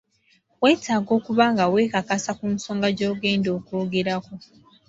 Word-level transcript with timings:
Weetaaga 0.61 1.11
okuba 1.19 1.45
nga 1.53 1.65
weekakasa 1.73 2.31
ku 2.39 2.45
nsonga 2.55 2.87
gy’ogenda 2.97 3.49
okwogerako. 3.57 4.33